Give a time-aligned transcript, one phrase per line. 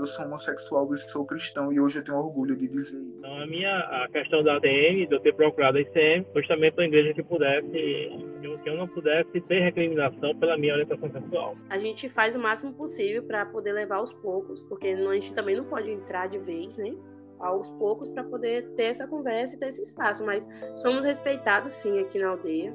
[0.00, 3.14] eu sou homossexual e sou cristão, e hoje eu tenho orgulho de dizer isso.
[3.18, 6.86] Então, a minha a questão da ADM, de eu ter procurado a ICM, justamente uma
[6.86, 11.56] igreja que pudesse, que eu não pudesse ter recriminação pela minha orientação sexual.
[11.70, 15.56] A gente faz o máximo possível para poder levar aos poucos, porque a gente também
[15.56, 16.94] não pode entrar de vez, né?
[17.40, 21.98] aos poucos para poder ter essa conversa e ter esse espaço, mas somos respeitados sim
[21.98, 22.74] aqui na aldeia.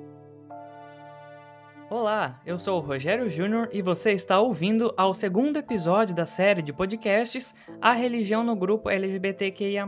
[1.87, 6.63] Olá, eu sou o Rogério Júnior e você está ouvindo ao segundo episódio da série
[6.63, 9.87] de podcasts A Religião no Grupo LGBTQIA+,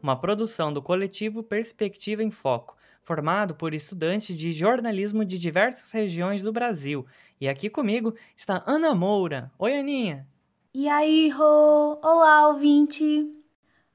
[0.00, 6.40] uma produção do coletivo Perspectiva em Foco, formado por estudantes de jornalismo de diversas regiões
[6.40, 7.04] do Brasil.
[7.40, 9.50] E aqui comigo está Ana Moura.
[9.58, 10.28] Oi, Aninha!
[10.72, 11.98] E aí, Rô!
[12.00, 13.28] Olá, ouvinte!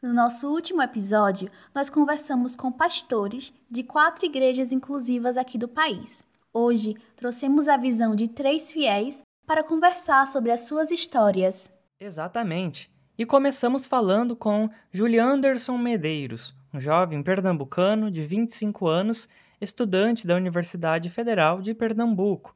[0.03, 6.21] No nosso último episódio, nós conversamos com pastores de quatro igrejas inclusivas aqui do país.
[6.53, 11.71] Hoje, trouxemos a visão de três fiéis para conversar sobre as suas histórias.
[11.99, 12.91] Exatamente.
[13.17, 19.27] E começamos falando com Julian Anderson Medeiros, um jovem pernambucano de 25 anos,
[19.59, 22.55] estudante da Universidade Federal de Pernambuco.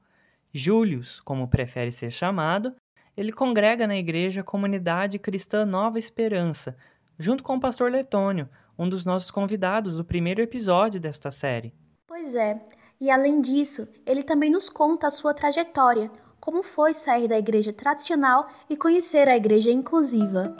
[0.53, 2.75] Július, como prefere ser chamado,
[3.16, 6.75] ele congrega na igreja Comunidade Cristã Nova Esperança,
[7.19, 11.73] junto com o pastor Letônio, um dos nossos convidados do primeiro episódio desta série.
[12.07, 12.59] Pois é,
[12.99, 17.72] e além disso, ele também nos conta a sua trajetória, como foi sair da igreja
[17.72, 20.55] tradicional e conhecer a igreja inclusiva.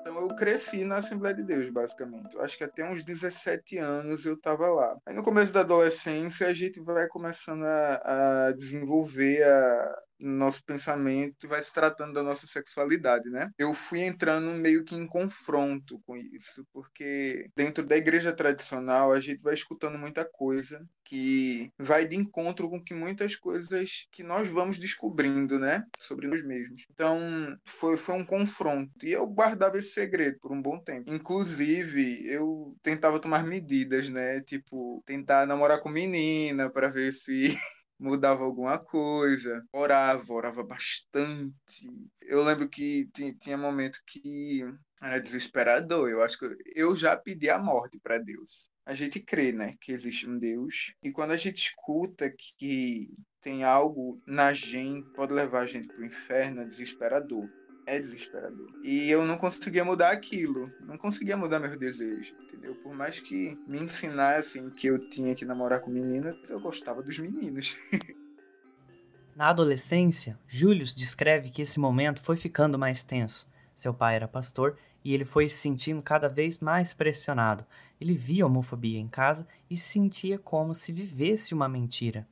[0.00, 2.34] Então cresci na Assembleia de Deus, basicamente.
[2.34, 4.96] Eu acho que até uns 17 anos eu estava lá.
[5.06, 11.48] Aí no começo da adolescência a gente vai começando a, a desenvolver a, nosso pensamento
[11.48, 13.48] vai se tratando da nossa sexualidade, né?
[13.58, 19.20] Eu fui entrando meio que em confronto com isso, porque dentro da igreja tradicional a
[19.20, 24.48] gente vai escutando muita coisa que vai de encontro com que muitas coisas que nós
[24.48, 26.84] vamos descobrindo, né, sobre nós mesmos.
[26.90, 27.18] Então,
[27.64, 31.12] foi, foi um confronto e eu guardava esse segredo por um bom tempo.
[31.12, 37.54] Inclusive, eu tentava tomar medidas, né, tipo, tentar namorar com menina para ver se
[38.02, 41.88] mudava alguma coisa, orava, orava bastante.
[42.20, 43.08] Eu lembro que
[43.40, 44.64] tinha momento que
[45.00, 46.08] era desesperador.
[46.08, 48.68] Eu acho que eu já pedi a morte para Deus.
[48.84, 53.62] A gente crê, né, que existe um Deus, e quando a gente escuta que tem
[53.62, 57.48] algo na gente pode levar a gente para o inferno, é desesperador
[57.86, 58.68] é desesperador.
[58.82, 62.74] E eu não conseguia mudar aquilo, não conseguia mudar meus desejos, entendeu?
[62.76, 67.18] Por mais que me ensinassem que eu tinha que namorar com meninas, eu gostava dos
[67.18, 67.78] meninos.
[69.34, 73.48] Na adolescência, Julius descreve que esse momento foi ficando mais tenso.
[73.74, 77.64] Seu pai era pastor e ele foi se sentindo cada vez mais pressionado.
[78.00, 82.26] Ele via homofobia em casa e sentia como se vivesse uma mentira.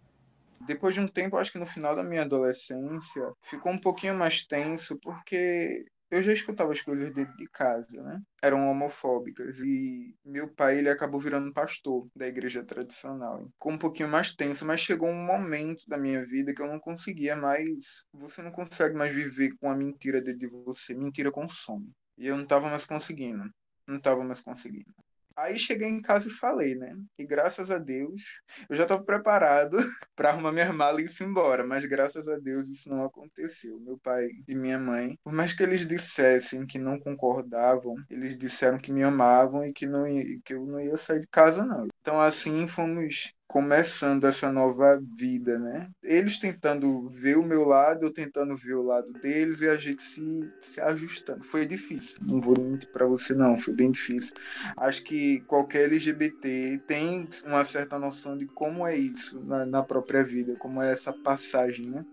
[0.66, 4.42] Depois de um tempo, acho que no final da minha adolescência, ficou um pouquinho mais
[4.46, 8.20] tenso, porque eu já escutava as coisas dele de casa, né?
[8.42, 13.48] Eram homofóbicas e meu pai ele acabou virando pastor da igreja tradicional.
[13.52, 16.80] Ficou um pouquinho mais tenso, mas chegou um momento da minha vida que eu não
[16.80, 18.04] conseguia mais.
[18.12, 20.94] Você não consegue mais viver com a mentira dentro de você.
[20.94, 21.92] Mentira consome.
[22.18, 23.48] E eu não estava mais conseguindo.
[23.86, 24.92] Não estava mais conseguindo.
[25.36, 26.94] Aí cheguei em casa e falei, né?
[27.18, 29.76] E graças a Deus, eu já estava preparado
[30.16, 33.78] para arrumar minha mala e ir embora, mas graças a Deus isso não aconteceu.
[33.80, 38.78] Meu pai e minha mãe, por mais que eles dissessem que não concordavam, eles disseram
[38.78, 41.89] que me amavam e que, não ia, que eu não ia sair de casa, não.
[42.00, 45.90] Então, assim, fomos começando essa nova vida, né?
[46.02, 50.02] Eles tentando ver o meu lado, eu tentando ver o lado deles e a gente
[50.02, 51.44] se, se ajustando.
[51.44, 54.34] Foi difícil, não vou mentir para você não, foi bem difícil.
[54.76, 60.22] Acho que qualquer LGBT tem uma certa noção de como é isso na, na própria
[60.22, 62.06] vida, como é essa passagem, né?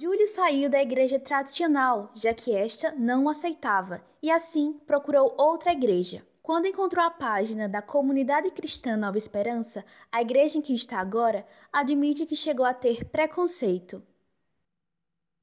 [0.00, 6.24] Júlio saiu da igreja tradicional, já que esta não aceitava, e assim procurou outra igreja.
[6.42, 11.46] Quando encontrou a página da Comunidade Cristã Nova Esperança, a igreja em que está agora
[11.72, 14.02] admite que chegou a ter preconceito.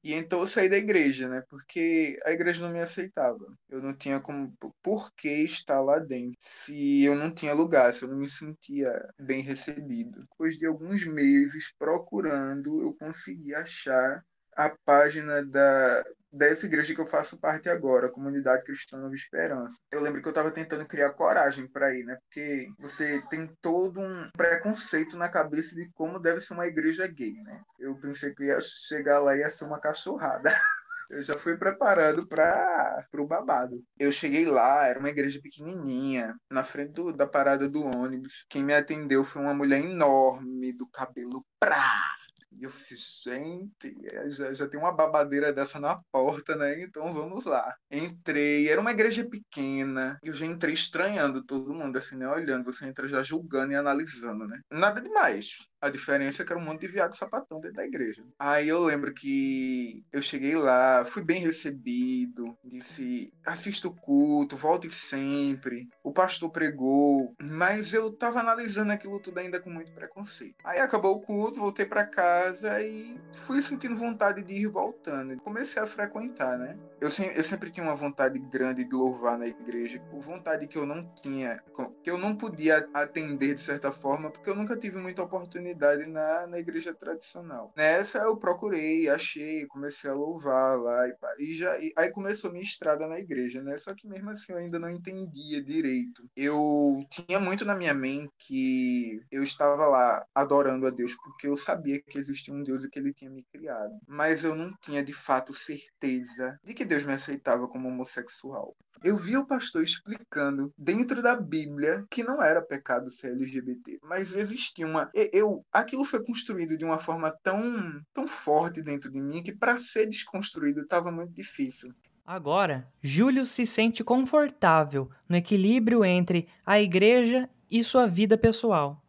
[0.02, 1.42] E então eu saí da igreja, né?
[1.48, 3.38] Porque a igreja não me aceitava.
[3.68, 4.50] Eu não tinha como
[4.82, 8.90] por que estar lá dentro se eu não tinha lugar, se eu não me sentia
[9.18, 10.20] bem recebido.
[10.22, 14.24] Depois de alguns meses procurando, eu consegui achar
[14.56, 16.02] a página da
[16.32, 19.78] dessa igreja que eu faço parte agora, a Comunidade Cristã Nova Esperança.
[19.92, 22.16] Eu lembro que eu estava tentando criar coragem para ir, né?
[22.22, 27.34] Porque você tem todo um preconceito na cabeça de como deve ser uma igreja gay,
[27.42, 27.60] né?
[27.78, 30.52] Eu pensei que ia chegar lá e ia ser uma cachorrada.
[31.10, 33.82] Eu já fui preparado para o babado.
[33.98, 38.46] Eu cheguei lá, era uma igreja pequenininha, na frente do, da parada do ônibus.
[38.48, 42.16] Quem me atendeu foi uma mulher enorme, do cabelo prá,
[42.60, 46.82] E eu fiz, gente, é, já, já tem uma babadeira dessa na porta, né?
[46.82, 47.74] Então vamos lá.
[47.90, 52.28] Entrei, era uma igreja pequena, e eu já entrei estranhando todo mundo, assim, né?
[52.28, 54.60] Olhando, você entra já julgando e analisando, né?
[54.70, 55.70] Nada demais.
[55.80, 58.22] A diferença é que era um monte de viado sapatão dentro da igreja.
[58.38, 64.90] Aí eu lembro que eu cheguei lá, fui bem recebido, disse: assista o culto, volte
[64.90, 65.88] sempre.
[66.04, 70.56] O pastor pregou, mas eu tava analisando aquilo tudo ainda com muito preconceito.
[70.62, 72.49] Aí acabou o culto, voltei para casa
[72.82, 75.40] e fui sentindo vontade de ir voltando.
[75.42, 76.76] Comecei a frequentar, né?
[77.00, 80.84] Eu, se, eu sempre tinha uma vontade grande de louvar na igreja, vontade que eu
[80.84, 81.62] não tinha,
[82.02, 86.46] que eu não podia atender de certa forma, porque eu nunca tive muita oportunidade na,
[86.46, 87.72] na igreja tradicional.
[87.76, 92.62] Nessa eu procurei, achei, comecei a louvar lá e, e já e, aí começou minha
[92.62, 93.76] estrada na igreja, né?
[93.76, 96.28] Só que mesmo assim eu ainda não entendia direito.
[96.36, 101.56] Eu tinha muito na minha mente que eu estava lá adorando a Deus porque eu
[101.56, 105.04] sabia que existia um Deus e que ele tinha me criado, mas eu não tinha
[105.04, 108.74] de fato certeza de que Deus me aceitava como homossexual.
[109.02, 114.34] Eu vi o pastor explicando dentro da Bíblia que não era pecado ser LGBT, mas
[114.36, 115.10] existia uma.
[115.32, 119.78] Eu, aquilo foi construído de uma forma tão, tão forte dentro de mim que para
[119.78, 121.94] ser desconstruído estava muito difícil.
[122.26, 129.02] Agora, Júlio se sente confortável no equilíbrio entre a igreja e sua vida pessoal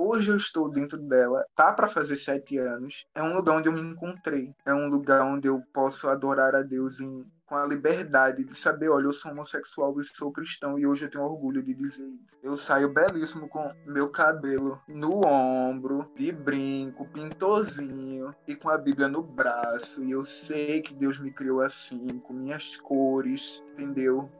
[0.00, 3.06] hoje eu estou dentro dela, tá para fazer sete anos.
[3.14, 4.52] É um lugar onde eu me encontrei.
[4.64, 8.88] É um lugar onde eu posso adorar a Deus em, com a liberdade de saber,
[8.88, 12.38] olha, eu sou homossexual e sou cristão e hoje eu tenho orgulho de dizer isso.
[12.42, 19.08] Eu saio belíssimo com meu cabelo no ombro, de brinco, pintorzinho e com a Bíblia
[19.08, 20.02] no braço.
[20.02, 24.30] E eu sei que Deus me criou assim, com minhas cores, entendeu?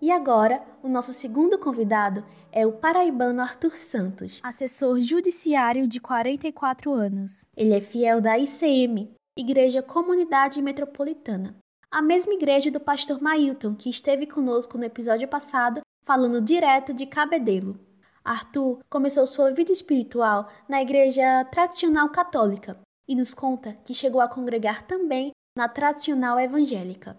[0.00, 6.92] E agora, o nosso segundo convidado é o paraibano Arthur Santos, assessor judiciário de 44
[6.92, 7.46] anos.
[7.56, 11.56] Ele é fiel da ICM, Igreja Comunidade Metropolitana,
[11.90, 17.04] a mesma igreja do pastor Mailton, que esteve conosco no episódio passado, falando direto de
[17.04, 17.78] Cabedelo.
[18.24, 22.78] Arthur começou sua vida espiritual na igreja tradicional católica
[23.08, 27.18] e nos conta que chegou a congregar também na tradicional evangélica.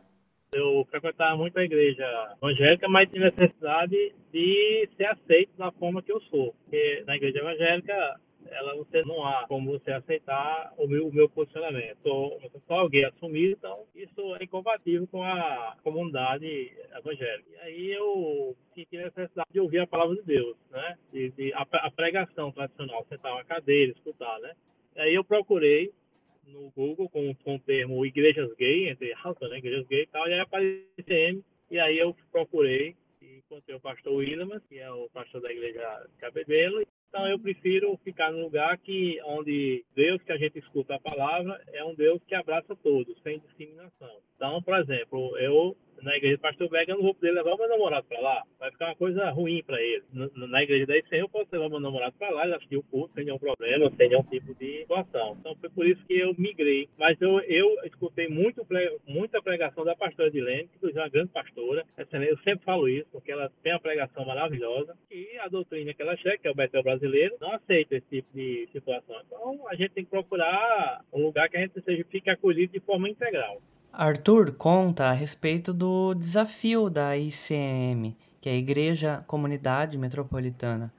[0.51, 6.11] Eu frequentava muito a igreja evangélica, mas tinha necessidade de ser aceito da forma que
[6.11, 6.55] eu sou.
[6.63, 8.19] Porque na igreja evangélica,
[8.49, 11.97] ela você não há como você aceitar o meu, o meu posicionamento.
[12.01, 17.49] Sou, eu sou alguém assumido, então isso é incompatível com a comunidade evangélica.
[17.51, 20.97] E aí eu senti necessidade de ouvir a palavra de Deus, né?
[21.13, 24.53] De, de a, a, pregação tradicional, sentar uma cadeira, escutar, né?
[24.95, 25.91] E aí eu procurei
[26.49, 30.27] no Google com, com o termo igrejas gay, entre aspas, né, igrejas gay e tal,
[30.27, 35.07] e aí apareceu e aí eu procurei e encontrei o pastor Williams, que é o
[35.09, 40.37] pastor da igreja Cabedelo, então eu prefiro ficar no lugar que onde Deus que a
[40.37, 44.11] gente escuta a palavra é um Deus que abraça todos, sem discriminação.
[44.35, 47.67] Então, por exemplo, eu na igreja do pastor Vega, eu não vou poder levar meu
[47.67, 48.43] namorado para lá.
[48.59, 50.03] Vai ficar uma coisa ruim para ele.
[50.13, 53.13] Na, igreja da ICM, eu posso levar meu namorado para lá, ele assistir o curso
[53.13, 55.37] sem nenhum problema, sem nenhum tipo de situação.
[55.39, 56.87] Então, foi por isso que eu migrei.
[56.97, 58.65] Mas eu, eu escutei muito,
[59.07, 61.85] muita pregação da pastora Dilene, que é uma grande pastora.
[61.97, 64.95] Eu sempre falo isso, porque ela tem uma pregação maravilhosa.
[65.11, 68.27] E a doutrina que ela chega, que é o Betel brasileiro, não aceita esse tipo
[68.33, 69.15] de situação.
[69.25, 72.79] Então, a gente tem que procurar um lugar que a gente seja, fique acolhido de
[72.81, 73.61] forma integral.
[73.91, 80.93] Arthur conta a respeito do desafio da ICM, que é a Igreja Comunidade Metropolitana.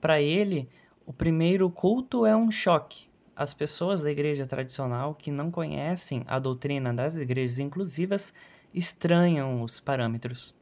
[0.00, 0.68] Para ele,
[1.04, 3.06] o primeiro culto é um choque.
[3.34, 8.32] As pessoas da igreja tradicional que não conhecem a doutrina das igrejas inclusivas
[8.72, 10.54] estranham os parâmetros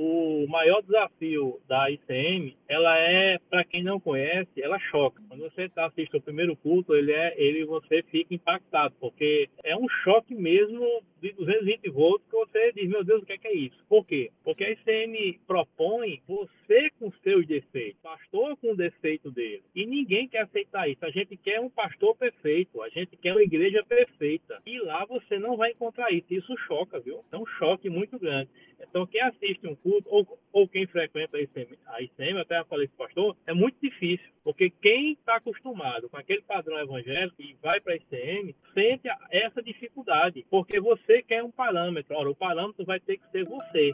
[0.00, 5.20] o maior desafio da ICM, ela é, para quem não conhece, ela choca.
[5.28, 9.76] Quando você está assistindo o primeiro culto, ele é, ele você fica impactado, porque é
[9.76, 13.48] um choque mesmo de 220 volts que você diz, meu Deus, o que é, que
[13.48, 13.76] é isso?
[13.88, 14.30] Por quê?
[14.44, 19.64] Porque a ICM propõe você com seus defeitos, pastor com o defeito dele.
[19.74, 21.04] E ninguém quer aceitar isso.
[21.04, 24.62] A gente quer um pastor perfeito, a gente quer uma igreja perfeita.
[24.64, 26.26] E lá você não vai encontrar isso.
[26.30, 27.24] Isso choca, viu?
[27.32, 28.48] É um choque muito grande.
[28.88, 32.88] Então, quem assiste um culto, ou, ou quem frequenta a ICM, a ICM, até falei
[32.88, 37.54] com o pastor, é muito difícil, porque quem está acostumado com aquele padrão evangélico e
[37.62, 42.16] vai para a ICM, sente essa dificuldade, porque você quer um parâmetro.
[42.16, 43.92] Ora, o parâmetro vai ter que ser você.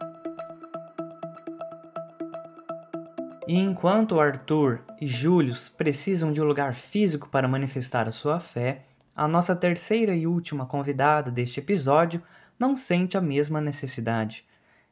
[3.47, 8.87] E enquanto Arthur e Júlio precisam de um lugar físico para manifestar a sua fé,
[9.15, 12.23] a nossa terceira e última convidada deste episódio
[12.59, 14.47] não sente a mesma necessidade.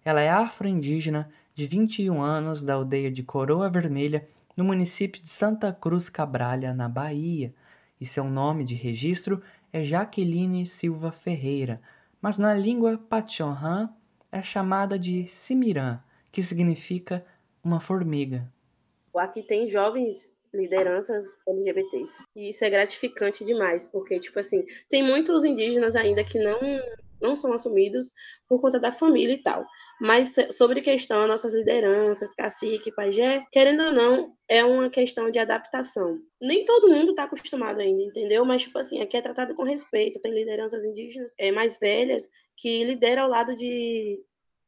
[0.04, 5.72] Ela é afro-indígena de 21 anos da aldeia de Coroa Vermelha, no município de Santa
[5.72, 7.54] Cruz Cabralha, na Bahia,
[8.00, 9.42] e seu nome de registro
[9.72, 11.80] é Jaqueline Silva Ferreira,
[12.20, 13.90] mas na língua Pachonhan
[14.30, 17.24] é chamada de Simiran, que significa
[17.62, 18.50] uma formiga.
[19.16, 22.24] Aqui tem jovens lideranças LGBTs.
[22.34, 26.58] E isso é gratificante demais, porque, tipo assim, tem muitos indígenas ainda que não
[27.22, 28.10] não são assumidos
[28.48, 29.64] por conta da família e tal.
[30.00, 36.18] Mas sobre questão nossas lideranças, cacique, pajé, querendo ou não, é uma questão de adaptação.
[36.40, 38.44] Nem todo mundo está acostumado ainda, entendeu?
[38.44, 40.20] Mas, tipo assim, aqui é tratado com respeito.
[40.20, 44.20] Tem lideranças indígenas é, mais velhas que lideram ao lado de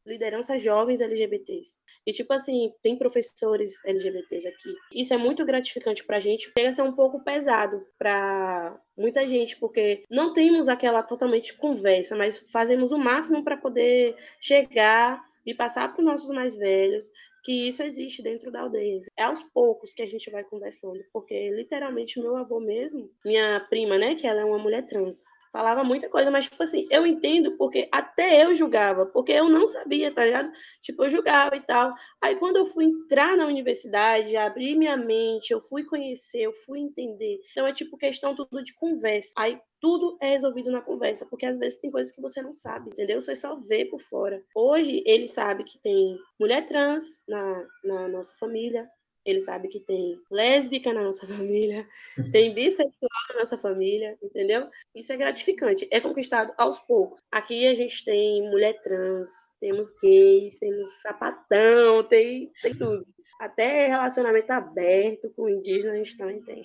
[0.07, 1.79] lideranças jovens LGBTs.
[2.07, 4.75] E, tipo assim, tem professores LGBTs aqui.
[4.93, 6.53] Isso é muito gratificante pra gente.
[6.57, 12.17] Chega a ser um pouco pesado pra muita gente, porque não temos aquela totalmente conversa,
[12.17, 17.11] mas fazemos o máximo para poder chegar e passar para os nossos mais velhos
[17.45, 19.03] que isso existe dentro da aldeia.
[19.17, 23.99] É aos poucos que a gente vai conversando, porque literalmente meu avô mesmo, minha prima,
[23.99, 27.57] né, que ela é uma mulher trans, falava muita coisa, mas, tipo assim, eu entendo
[27.57, 30.51] porque até eu julgava, porque eu não sabia, tá ligado?
[30.81, 31.95] Tipo, eu julgava e tal.
[32.21, 36.81] Aí, quando eu fui entrar na universidade, abrir minha mente, eu fui conhecer, eu fui
[36.81, 37.39] entender.
[37.53, 39.31] Então, é tipo questão tudo de conversa.
[39.39, 42.91] Aí, tudo é resolvido na conversa, porque às vezes tem coisas que você não sabe,
[42.91, 43.21] entendeu?
[43.21, 44.43] Você só vê por fora.
[44.57, 48.91] Hoje, ele sabe que tem mulher trans na, na nossa família,
[49.25, 51.87] ele sabe que tem lésbica na nossa família,
[52.33, 54.69] tem bissexual na nossa família, entendeu?
[54.95, 57.21] Isso é gratificante, é conquistado aos poucos.
[57.33, 59.29] Aqui a gente tem mulher trans,
[59.59, 63.07] temos gays, temos sapatão, tem, tem tudo.
[63.41, 66.65] Até relacionamento aberto com indígena a gente também tem.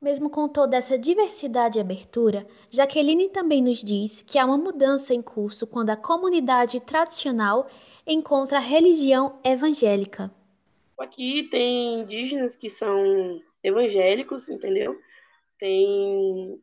[0.00, 5.12] Mesmo com toda essa diversidade e abertura, Jaqueline também nos diz que há uma mudança
[5.12, 7.66] em curso quando a comunidade tradicional
[8.06, 10.32] encontra a religião evangélica.
[10.98, 14.98] Aqui tem indígenas que são evangélicos, entendeu?
[15.58, 16.60] Tem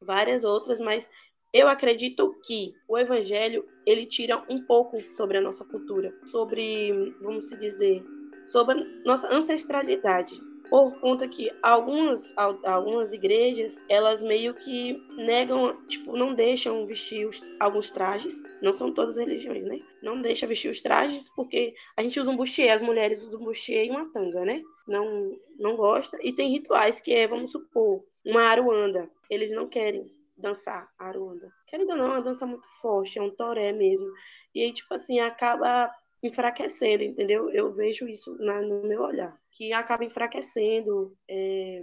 [0.00, 1.10] várias outras, mas
[1.52, 7.50] eu acredito que o evangelho ele tira um pouco sobre a nossa cultura, sobre, vamos
[7.50, 8.02] dizer,
[8.46, 10.40] sobre a nossa ancestralidade,
[10.74, 17.40] por conta que algumas, algumas igrejas, elas meio que negam, tipo, não deixam vestir os,
[17.60, 19.78] alguns trajes, não são todas religiões, né?
[20.02, 23.44] Não deixa vestir os trajes, porque a gente usa um bustier, as mulheres usam um
[23.44, 24.60] bustier e uma tanga, né?
[24.88, 26.18] Não, não gosta.
[26.20, 29.08] E tem rituais que é, vamos supor, uma aruanda.
[29.30, 31.52] Eles não querem dançar aruanda.
[31.68, 34.10] Querendo ou não, é uma dança muito forte, é um toré mesmo.
[34.52, 35.88] E aí, tipo assim, acaba
[36.26, 37.50] enfraquecendo, entendeu?
[37.50, 41.16] Eu vejo isso na, no meu olhar, que acaba enfraquecendo.
[41.28, 41.82] É,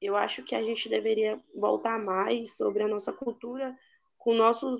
[0.00, 3.76] eu acho que a gente deveria voltar mais sobre a nossa cultura
[4.18, 4.76] com o nosso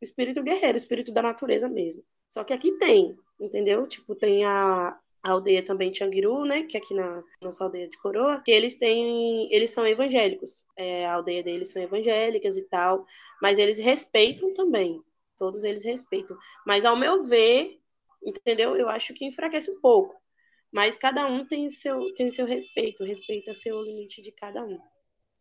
[0.00, 2.02] espírito guerreiro, espírito da natureza mesmo.
[2.28, 3.86] Só que aqui tem, entendeu?
[3.86, 7.98] Tipo, tem a, a aldeia também Tianguiru, né, que é aqui na nossa aldeia de
[7.98, 10.64] Coroa, que eles têm, eles são evangélicos.
[10.76, 13.04] É, a aldeia deles são evangélicas e tal,
[13.42, 15.02] mas eles respeitam também.
[15.36, 16.36] Todos eles respeitam.
[16.66, 17.78] Mas ao meu ver,
[18.22, 18.76] entendeu?
[18.76, 20.14] Eu acho que enfraquece um pouco.
[20.70, 24.78] Mas cada um tem seu, tem seu respeito, respeita seu limite de cada um.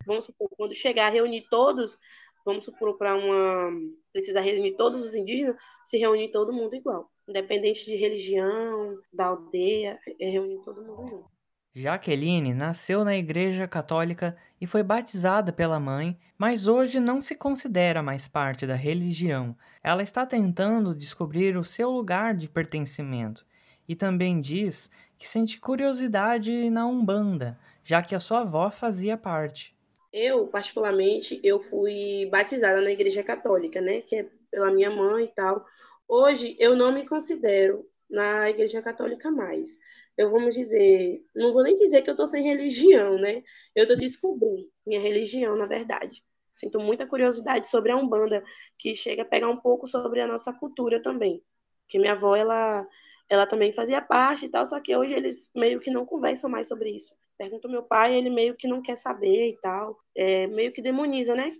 [0.05, 1.97] Vamos supor, quando chegar a reunir todos,
[2.45, 3.69] vamos supor, para uma.
[4.13, 7.11] precisar reunir todos os indígenas, se reunir todo mundo igual.
[7.27, 11.36] Independente de religião, da aldeia, é reunir todo mundo junto.
[11.79, 18.01] Jaqueline nasceu na Igreja Católica e foi batizada pela mãe, mas hoje não se considera
[18.01, 19.55] mais parte da religião.
[19.83, 23.45] Ela está tentando descobrir o seu lugar de pertencimento
[23.87, 29.77] e também diz que sente curiosidade na Umbanda, já que a sua avó fazia parte.
[30.11, 35.27] Eu, particularmente, eu fui batizada na Igreja Católica, né, que é pela minha mãe e
[35.27, 35.63] tal.
[36.07, 39.77] Hoje eu não me considero na Igreja Católica mais
[40.17, 43.43] eu vamos dizer, não vou nem dizer que eu estou sem religião, né?
[43.75, 46.23] Eu estou descobrindo minha religião, na verdade.
[46.51, 48.43] Sinto muita curiosidade sobre a Umbanda,
[48.79, 51.43] que chega a pegar um pouco sobre a nossa cultura também.
[51.87, 52.87] Que minha avó, ela,
[53.29, 56.67] ela também fazia parte e tal, só que hoje eles meio que não conversam mais
[56.67, 57.15] sobre isso.
[57.37, 59.99] Pergunto meu pai, ele meio que não quer saber e tal.
[60.15, 61.53] É, meio que demoniza, né?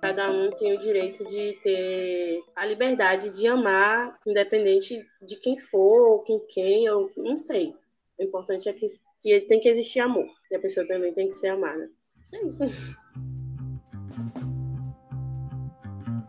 [0.00, 6.08] Cada um tem o direito de ter a liberdade de amar, independente de quem for,
[6.08, 7.74] ou com quem, ou não sei.
[8.18, 8.86] O importante é que,
[9.22, 10.26] que tem que existir amor.
[10.50, 11.90] E a pessoa também tem que ser amada.
[12.32, 12.64] É isso.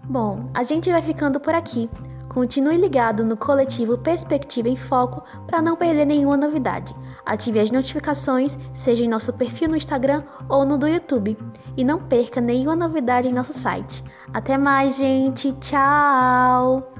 [0.09, 1.87] Bom, a gente vai ficando por aqui.
[2.29, 6.95] Continue ligado no coletivo Perspectiva em Foco para não perder nenhuma novidade.
[7.25, 11.35] Ative as notificações, seja em nosso perfil no Instagram ou no do YouTube.
[11.75, 14.03] E não perca nenhuma novidade em nosso site.
[14.31, 15.51] Até mais, gente!
[15.53, 16.93] Tchau!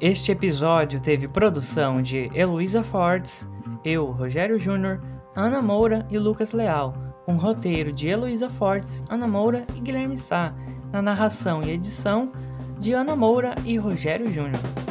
[0.00, 3.48] Este episódio teve produção de Heloísa Fortes,
[3.84, 5.00] eu, Rogério Júnior,
[5.34, 10.54] Ana Moura e Lucas Leal, com roteiro de Heloísa Fortes, Ana Moura e Guilherme Sá,
[10.92, 12.30] na narração e edição
[12.78, 14.83] de Ana Moura e Rogério Júnior.